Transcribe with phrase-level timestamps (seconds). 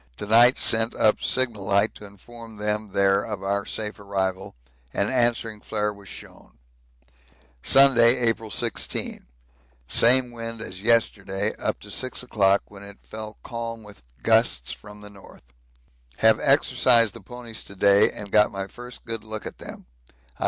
[0.17, 4.55] To night sent up signal light to inform them there of our safe arrival
[4.95, 6.57] an answering flare was shown.
[7.61, 9.27] Sunday, April 16.
[9.87, 15.01] Same wind as yesterday up to 6 o'clock, when it fell calm with gusts from
[15.01, 15.43] the north.
[16.17, 19.85] Have exercised the ponies to day and got my first good look at them.